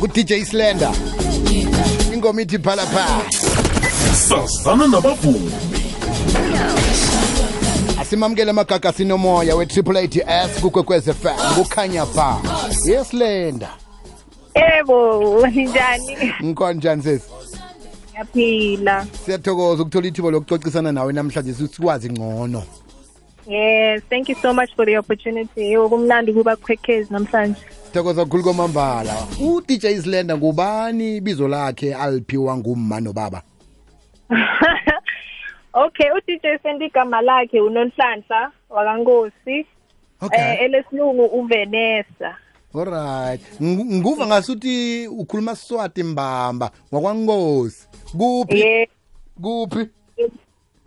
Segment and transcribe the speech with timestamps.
[0.00, 0.90] ku-dj slender.
[2.14, 3.22] Ingoma ithi phalaphala
[4.28, 5.50] sazana nabavumi.
[8.00, 12.38] Asimamukele amagaga sinomoya we-triple ATS kukwekwez fm kukhanya ba
[12.86, 13.68] yeslender
[14.54, 16.32] Ebo, njani?
[16.40, 17.24] nkonjani sesi
[18.12, 19.06] Ngiyaphila.
[19.24, 22.62] siyathokoza ukuthola ithuba lokucocisana nawe namhlanje sikwazi ngcono.
[23.46, 25.76] Yes, thank you so much for the opportunity.
[25.76, 27.60] Ukumnandi kuba kwekhezi namhlanje.
[27.86, 33.42] sithokoza kukhulu kwamambala u-dj slender ngubani ibizo lakhe aliphiwa ngumma nobaba?
[35.74, 39.66] Okay, uDJ Sendi igama lakhe uNonhlanhla wakankosi.
[40.20, 40.38] okay.
[40.40, 42.36] Eh elesilungu uVenessa.
[42.74, 47.88] alright Ng- nguva ngasuthi ukhuluma siswati mbamba ngwakwankosi
[48.18, 48.88] kuphi?
[49.42, 49.88] Kuphi?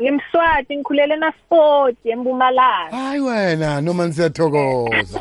[0.02, 2.98] Ngimswati ngikhulele eNasport eMpumalanga.
[2.98, 5.20] hayi wena noma nisiyathokoza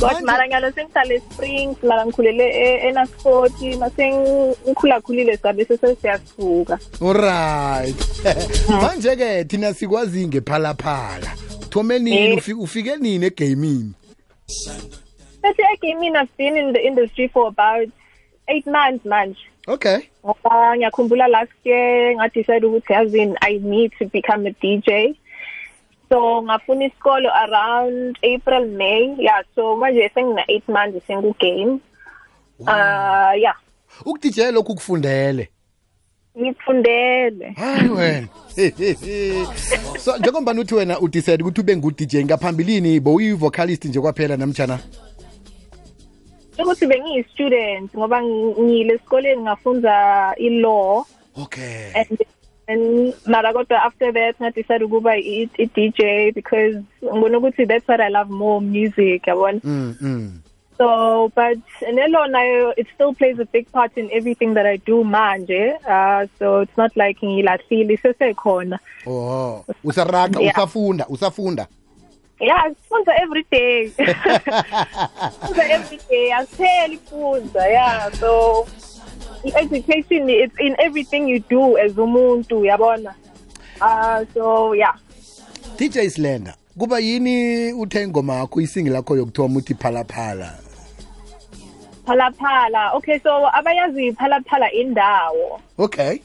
[0.00, 4.12] Kodwa Manje- mara ngalo sengihlala eSprings la ngikhulele e- eNasport mase
[4.66, 6.78] ngikhula khulile sabe sesiyasuka.
[7.00, 7.96] alright
[8.82, 12.36] manje-ke thina sikwazi ngephalaphala uthome nini Eh.
[12.38, 13.92] ufi- ufike nini egaming
[15.42, 17.88] Bese egaming I've been in the industry for about
[18.48, 19.38] 8 months manje.
[19.68, 19.98] Okay.
[20.24, 25.16] Ngoba ngiyakhumbula last year ngadecide ukuthi yazini i need to become a dj
[26.08, 29.14] so ngafuna isikolo around april may.
[29.18, 31.78] Yeah so manje sengina 8 months sengugame.
[32.60, 33.54] Uh yeah.
[34.04, 35.48] Ukudj lokhu kufundele.
[36.38, 38.28] Ngikufundele hayi wena.
[39.98, 44.78] So njengombani uthi wena udecide ukuthi ube ngu-dj ngaphambilini bowuyi-vocalist nje kwaphela namtshana
[46.64, 51.04] ukuthi bengiyi-student ngoba ngiyile esikoleni ngafunda i-law
[51.42, 52.18] okay and
[52.66, 56.00] and mara kodwa after that ngadecide ukuba i- i-dj
[56.34, 60.32] because ngibona ukuthi that's what i love more music yabona mm, mm.
[60.80, 61.58] So, but
[61.92, 65.74] Nelo nayo, it still plays a big part in everything that I do manje.
[65.84, 68.78] Uh, so it's not like ngilahlile isesekhona.
[69.06, 70.52] oh usaraga Yeah.
[70.54, 71.66] usafunda usafunda
[72.40, 73.88] Yeah, sifunda every day.
[73.98, 76.30] Sifunda every day.
[76.30, 77.66] Asipheli ifunda.
[77.66, 78.66] Yeah, so
[79.56, 83.14] education it's in everything you do as umuntu, yabona.
[83.80, 84.94] Uh, so yeah.
[85.76, 90.58] dj slender kuba yini uthe ingoma yakho isingi lakho yokuthoma uthi phalaphala
[92.06, 92.92] phalaphala phala.
[92.94, 96.18] Okay, so abayazi phala phala indawo okay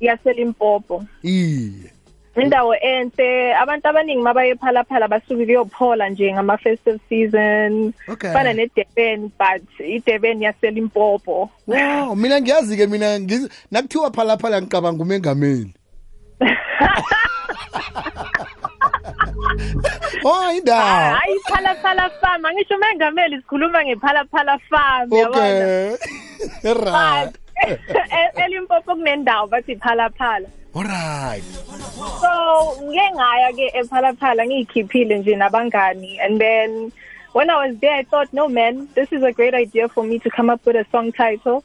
[0.00, 1.04] yaselimpopo.
[1.22, 1.91] iye
[2.36, 3.54] indawo enhle.
[3.54, 7.92] Abantu abaningi mabaye phala phala basuke kuyophola nje ngama festive season.
[8.08, 8.32] Okay.
[8.32, 13.18] fana neDurban but iDurban yaselimpopo wow mina ngiyazi-ke mina
[13.70, 15.74] nakuthiwa phalaphala ngicabanga umengameli.
[20.24, 25.28] Oh indawo hayi phala phala farm angisho mengameli sikhuluma ngephala phala farm yabona?
[25.28, 25.96] Okay.
[26.64, 27.32] Right
[28.18, 31.44] E- elimpopo kunendawo bathi phala phala alright
[32.20, 32.32] so
[32.82, 36.18] ngike ngaya ke ephala phala ngiyikhiphile nje nabangani.
[36.24, 36.92] And then
[37.32, 40.18] when I was there I thought no man this is a great idea for me
[40.20, 41.62] to come up with a song title.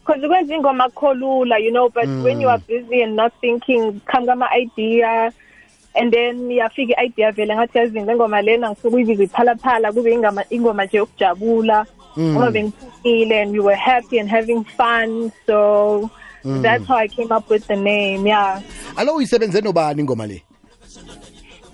[0.00, 4.26] Because ukwenza ingoma akholula you know but when you are busy and not thinking come
[4.26, 5.32] kama idea
[5.94, 10.44] and then yafika i-idea vele ngathi yazini le ngoma lena ngisuke uyibiza iphalaphala kube ingoma
[10.50, 11.86] ingoma nje yokujabula.
[12.18, 15.32] Ngoba bengiphumile and we were happy and having fun.
[15.46, 16.10] So
[16.44, 18.60] that's how I came up with the name yeah.
[18.96, 20.42] Alo uyisebenze nobani ingoma le?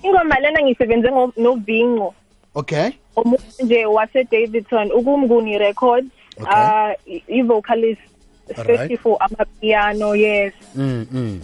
[0.02, 2.14] Ingoma lena ngisebenze ngo- novinco
[2.54, 2.90] okay.
[3.16, 6.06] Omunye nje wase-davidson ukumnguni records
[6.40, 6.52] Okay.
[6.54, 8.58] uh, i- i-vocalist Alright.
[8.58, 10.52] especially for amapiano yes.
[10.76, 11.40] Mm, mm.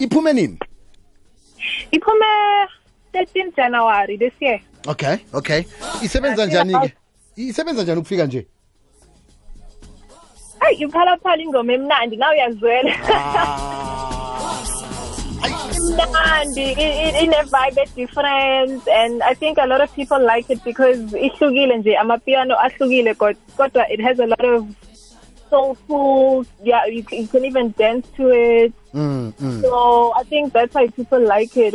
[0.00, 0.58] iphume nini?
[1.92, 2.26] Iphume
[3.12, 4.60] 13 january this year.
[4.86, 5.64] Okay okay.
[6.02, 6.94] Isebenza njani-ke?
[7.36, 8.46] Isebenza njani ukufika nje?
[10.64, 12.92] Hayi iphalaphala ingoma emnandi nawe uyazwela
[15.76, 16.66] imnandi
[17.22, 22.54] ine-vibe e-different and i think a lot of people like it because ihlukile nje amapiano
[22.60, 24.64] ahlukile kod- kodwa it has a lot of
[25.50, 29.62] soulful yeah you, you can even dance to it mm, mm.
[29.62, 31.74] so i think that's why people like it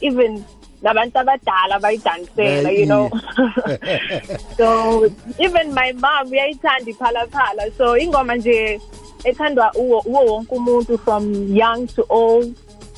[0.00, 0.44] even
[0.82, 3.10] nabantu abadala bayidansela you know
[4.56, 5.04] so
[5.38, 8.80] even my mom uyayithanda iphalaphala so ingoma nje
[9.24, 12.54] ethandwa uwo wonke umuntu from young to old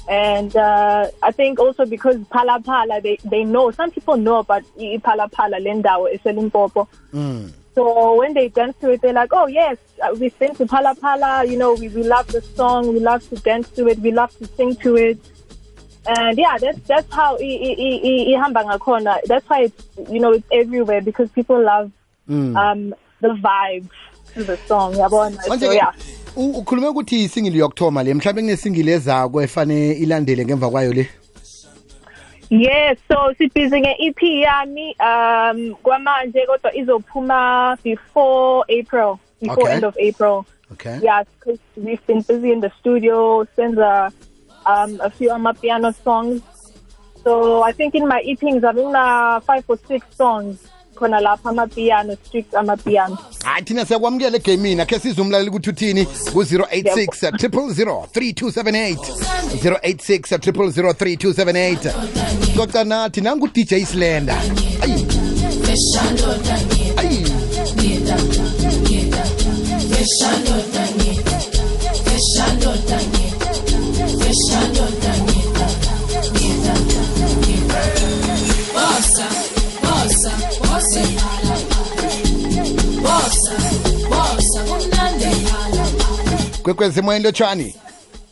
[0.08, 4.94] and uh, i think also because phalaphala they, they know some people know about i-
[4.99, 7.52] iphalaphala le ndawo eselimpopo Mm.
[7.75, 10.94] so when they dance to it, they're like, "Oh yes, uh, we've been to Pala
[10.94, 11.44] Pala.
[11.44, 12.93] You know, we, we love the song.
[12.93, 13.99] We love to dance to it.
[13.99, 15.19] We love to sing to it."
[16.06, 21.31] And yeah that's that's how ihamba ngakhona that's why it's you know it's everywhere because
[21.31, 21.90] people love
[22.28, 23.88] um the vibe
[24.34, 25.58] to the song yabona?
[25.58, 25.93] So yeah.
[26.37, 31.08] ukhulume ukuthi isingili yokuthoma le mhlawumbe kunesingili ezako efane ilandele ngemva kwayo le?
[32.50, 39.75] Yes so sibhizi nge-EP yami um kwamanje kodwa izophuma before April before Okay.
[39.75, 40.44] end of April.
[40.72, 40.99] Okay.
[41.02, 44.12] Yeah because we've been busy in the studio senza
[44.67, 46.43] um a few amapiano songs.
[47.25, 50.59] So i think in my ep ngizabina five or six songs.
[50.94, 53.19] Khona lapha amapiano strict amapiano.
[53.44, 54.81] Hayi thina siyakwamukela egamini.
[54.82, 58.97] Akhe size umlaleli ukuthi uthini ku-086 000 3278
[59.62, 64.37] 086 000 3278 coca nathi nangu-dj slender.
[64.82, 65.06] Ayi.
[66.97, 67.26] Ayi
[86.62, 87.75] kwekwezimoyeni lotshani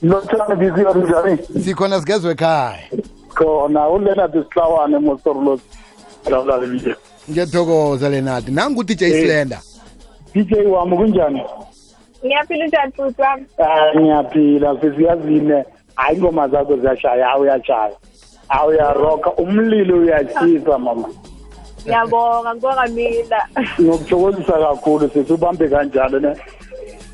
[0.02, 1.38] lotshani biziyo njani?
[1.64, 2.78] Sikhona sigezwe ekhaya.
[3.34, 5.60] Khona uleonard sihlawane mosorlos
[6.30, 6.96] lalale
[7.30, 9.58] ngiyathokoza lenati nangu-dj slender.
[10.34, 11.42] Dj wami kunjani?
[12.24, 14.80] Ngiyaphila njani futhi wami Ah, ngiyaphila.
[14.80, 15.64] Sesiyazine.
[15.94, 17.96] Hayi ingoma zakho ziyashaya hawu uyashaya.
[18.48, 21.08] Hawu uyaroka umlilo uyashisa mama.
[21.82, 23.40] Ngiyabonga ngibonga mina
[23.80, 25.10] ngokuthokozisa kakhulu.
[25.12, 26.36] Sithi ubambe kanjalo ne?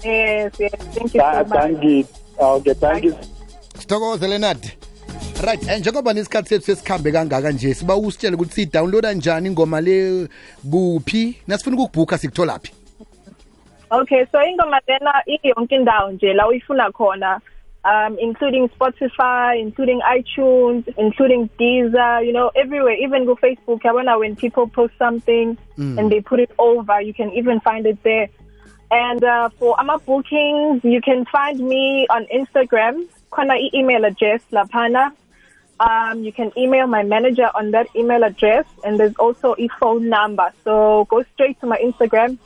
[0.07, 0.73] Yes yes.
[0.95, 1.49] Thank you so much.
[1.49, 2.07] thank you.
[2.39, 3.15] Okay thank you.
[3.79, 4.73] Sithokoze lenadi
[5.47, 10.29] right eh, njengoba nesikhathi sethu sesikhambe kangaka nje siba usitshele ukuthi siyidownloada njani ingoma le
[10.71, 11.37] kuphi?
[11.47, 12.73] Nasifuna ukukubhukha sikutholaphi
[13.91, 17.41] Okay, so ingoma lena iyonke indawo nje la uyifuna khona
[17.85, 23.83] um including Spotify, including iTunes, including Deezer, you know, everywhere, even go Facebook.
[23.83, 28.03] Yabona when people post something and they put it over, you can even find it
[28.03, 28.29] there.
[28.91, 33.07] And uh, for ama bookings, you can find me on Instagram.
[33.33, 35.13] Khona i-email address lapana.
[35.79, 40.09] Um, you can email my manager on that email address, and there's also a phone
[40.09, 40.51] number.
[40.65, 42.39] So go straight to my Instagram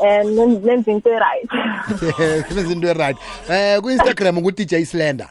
[0.00, 1.48] and then into right.
[2.46, 3.18] sibenza into right
[3.50, 5.26] eh ku-instagram ngu-dj slender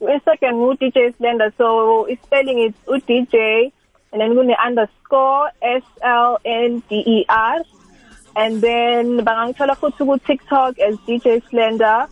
[0.00, 3.68] Instagram ngu DJ Slender, so spelling is u DJ
[4.12, 7.60] and then kune underscore S L N D E R,
[8.36, 12.06] and then bangangithola futhi ku TikTok as DJ Slender,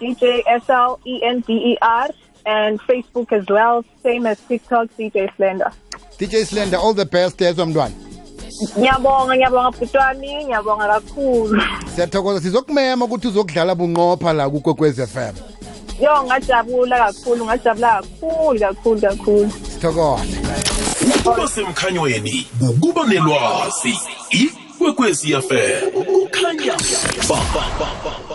[0.00, 2.08] DJ S L E N D E R,
[2.46, 5.70] and Facebook as well, same as TikTok DJ Slender.
[6.18, 7.94] dj slender all the best yezo mntwana
[8.78, 11.62] Ngiyabonga ngiyabonga bhuti wami ngiyabonga kakhulu.
[11.94, 15.34] siyathokoza sizokumema ukuthi uzokudlala bunqopha la kukwekwez f m
[16.00, 19.50] Yo ngajabula kakhulu ngajabula kakhulu kakhulu kakhulu.
[19.50, 20.38] sithokoze
[21.16, 23.98] ukuba semkhanyweni ukuba nelwazi
[24.82, 26.74] kwekwezi yafela kukhanya
[27.28, 27.88] ba, ba, ba,
[28.28, 28.31] ba.